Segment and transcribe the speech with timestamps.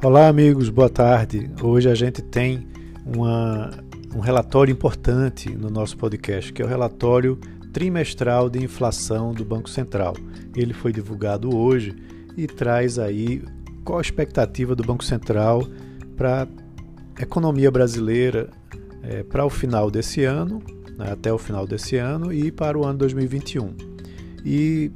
[0.00, 1.50] Olá, amigos, boa tarde.
[1.60, 2.68] Hoje a gente tem
[3.04, 3.68] uma,
[4.14, 7.36] um relatório importante no nosso podcast, que é o relatório
[7.72, 10.14] trimestral de inflação do Banco Central.
[10.54, 11.96] Ele foi divulgado hoje
[12.36, 13.42] e traz aí
[13.84, 15.66] qual a expectativa do Banco Central
[16.16, 16.46] para
[17.16, 18.50] a economia brasileira
[19.02, 20.62] é, para o final desse ano,
[20.96, 23.74] né, até o final desse ano e para o ano 2021.
[24.44, 24.92] E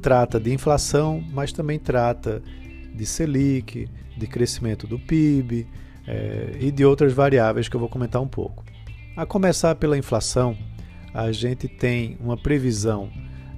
[0.00, 2.40] trata de inflação, mas também trata
[2.94, 5.66] de Selic, de crescimento do PIB
[6.06, 8.64] é, e de outras variáveis que eu vou comentar um pouco.
[9.16, 10.56] A começar pela inflação,
[11.12, 13.10] a gente tem uma previsão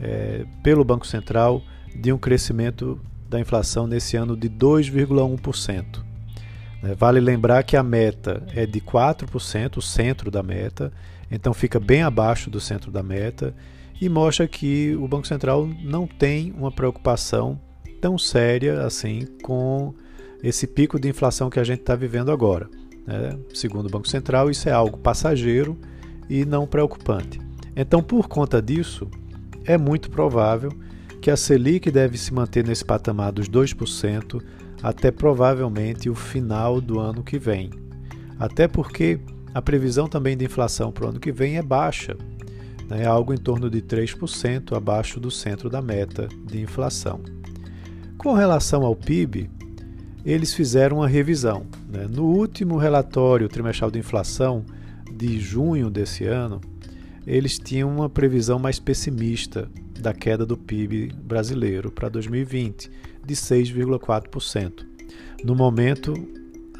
[0.00, 1.62] é, pelo Banco Central
[1.94, 6.02] de um crescimento da inflação nesse ano de 2,1%.
[6.82, 10.92] Né, vale lembrar que a meta é de 4%, o centro da meta,
[11.30, 13.54] então fica bem abaixo do centro da meta
[14.00, 17.58] e mostra que o Banco Central não tem uma preocupação
[18.00, 19.94] tão séria assim com
[20.42, 22.68] esse pico de inflação que a gente está vivendo agora.
[23.06, 23.38] Né?
[23.54, 25.78] Segundo o Banco Central, isso é algo passageiro
[26.28, 27.40] e não preocupante.
[27.76, 29.08] Então, por conta disso,
[29.64, 30.72] é muito provável
[31.20, 34.42] que a Selic deve se manter nesse patamar dos 2%
[34.82, 37.70] até provavelmente o final do ano que vem.
[38.38, 39.20] Até porque
[39.54, 42.16] a previsão também de inflação para o ano que vem é baixa,
[42.88, 43.06] né?
[43.06, 47.20] algo em torno de 3% abaixo do centro da meta de inflação.
[48.18, 49.48] Com relação ao PIB,
[50.24, 51.66] eles fizeram uma revisão.
[51.88, 52.06] Né?
[52.08, 54.64] No último relatório trimestral de inflação
[55.10, 56.60] de junho desse ano,
[57.26, 59.68] eles tinham uma previsão mais pessimista
[60.00, 62.90] da queda do PIB brasileiro para 2020,
[63.24, 64.84] de 6,4%.
[65.44, 66.14] No momento,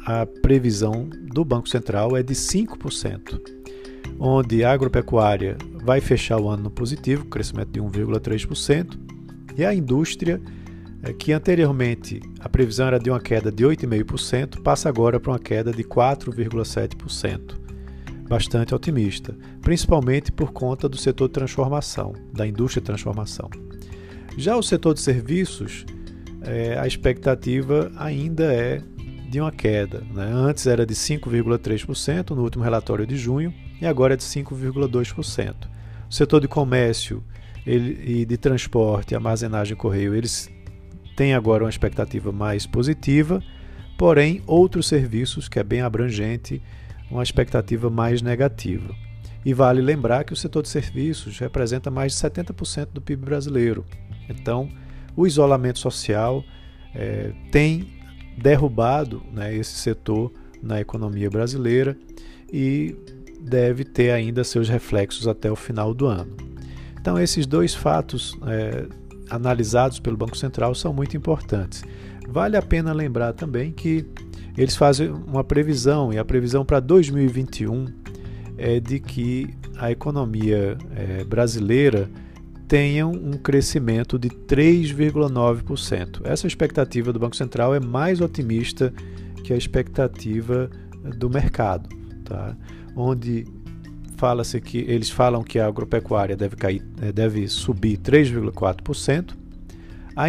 [0.05, 3.39] a previsão do Banco Central é de 5%,
[4.19, 8.97] onde a agropecuária vai fechar o ano no positivo, crescimento de 1,3%,
[9.57, 10.41] e a indústria
[11.11, 15.71] que anteriormente a previsão era de uma queda de 8,5%, passa agora para uma queda
[15.73, 17.61] de 4,7%.
[18.29, 23.49] Bastante otimista, principalmente por conta do setor de transformação, da indústria de transformação.
[24.37, 25.85] Já o setor de serviços,
[26.41, 28.81] é, a expectativa ainda é
[29.29, 30.03] de uma queda.
[30.13, 30.31] Né?
[30.31, 35.55] Antes era de 5,3% no último relatório de junho e agora é de 5,2%.
[36.09, 37.23] O setor de comércio
[37.65, 40.49] ele, e de transporte, armazenagem e correio, eles
[41.15, 43.41] tem agora uma expectativa mais positiva,
[43.97, 46.61] porém, outros serviços, que é bem abrangente,
[47.09, 48.93] uma expectativa mais negativa.
[49.45, 53.85] E vale lembrar que o setor de serviços representa mais de 70% do PIB brasileiro.
[54.29, 54.69] Então,
[55.15, 56.43] o isolamento social
[56.95, 57.87] é, tem
[58.37, 60.31] derrubado né, esse setor
[60.61, 61.97] na economia brasileira
[62.51, 62.95] e
[63.39, 66.35] deve ter ainda seus reflexos até o final do ano.
[66.99, 68.87] Então, esses dois fatos é,
[69.29, 71.83] analisados pelo Banco Central são muito importantes.
[72.27, 74.05] Vale a pena lembrar também que
[74.57, 77.87] eles fazem uma previsão, e a previsão para 2021
[78.57, 82.09] é de que a economia é, brasileira
[82.67, 86.21] tenha um crescimento de 3,9%.
[86.23, 88.93] Essa expectativa do Banco Central é mais otimista
[89.43, 90.69] que a expectativa
[91.17, 91.89] do mercado,
[92.23, 92.55] tá?
[92.95, 93.45] onde
[94.23, 99.35] fala-se que eles falam que a agropecuária deve cair, eh, deve subir 3,4%,
[100.15, 100.23] a,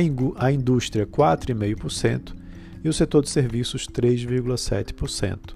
[0.44, 2.34] a indústria 4,5%
[2.82, 5.54] e o setor de serviços 3,7%.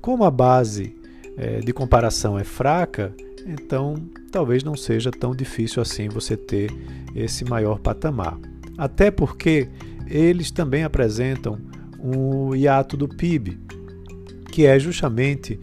[0.00, 0.96] Como a base
[1.36, 3.14] é, de comparação é fraca,
[3.46, 3.94] então
[4.32, 6.72] talvez não seja tão difícil assim você ter
[7.14, 8.36] esse maior patamar.
[8.76, 9.68] Até porque
[10.08, 11.60] eles também apresentam
[12.02, 13.56] um hiato do PIB,
[14.50, 15.60] que é justamente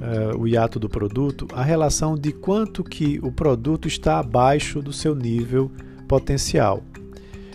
[0.00, 4.92] uh, o hiato do produto, a relação de quanto que o produto está abaixo do
[4.92, 5.70] seu nível
[6.06, 6.82] potencial.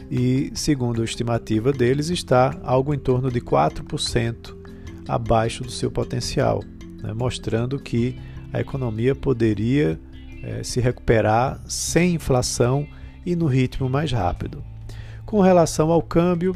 [0.09, 4.56] E, segundo a estimativa deles, está algo em torno de 4%
[5.08, 6.64] abaixo do seu potencial,
[7.02, 8.16] né, mostrando que
[8.52, 10.00] a economia poderia
[10.44, 12.88] eh, se recuperar sem inflação
[13.25, 14.63] e no ritmo mais rápido.
[15.25, 16.56] Com relação ao câmbio,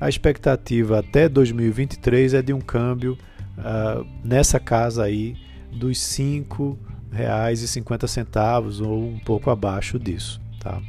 [0.00, 3.16] a expectativa até 2023 é de um câmbio
[3.58, 5.36] uh, nessa casa aí
[5.72, 10.40] dos R$ 5,50 ou um pouco abaixo disso.
[10.60, 10.80] Tá?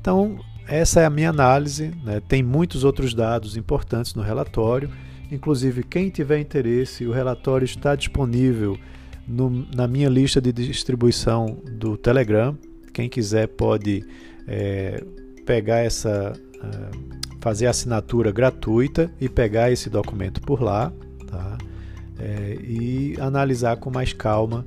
[0.00, 1.92] Então, essa é a minha análise.
[2.04, 2.20] Né?
[2.20, 4.90] Tem muitos outros dados importantes no relatório.
[5.30, 8.78] Inclusive, quem tiver interesse, o relatório está disponível
[9.26, 12.56] no, na minha lista de distribuição do Telegram.
[12.92, 14.04] Quem quiser pode
[14.46, 15.02] é,
[15.44, 20.92] pegar essa, uh, fazer assinatura gratuita e pegar esse documento por lá.
[22.18, 24.66] É, e analisar com mais calma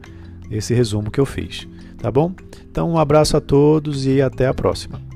[0.49, 1.67] esse resumo que eu fiz.
[1.97, 2.33] Tá bom?
[2.69, 5.10] Então, um abraço a todos e até a próxima.